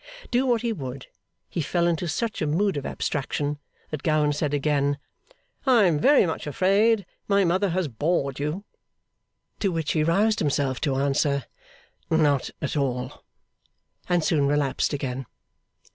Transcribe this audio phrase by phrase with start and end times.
[0.31, 1.05] Do what he would,
[1.47, 3.59] he fell into such a mood of abstraction
[3.91, 4.97] that Gowan said again,
[5.67, 8.63] 'I am very much afraid my mother has bored you?'
[9.59, 11.45] To which he roused himself to answer,
[12.09, 13.23] 'Not at all!'
[14.09, 15.27] and soon relapsed again.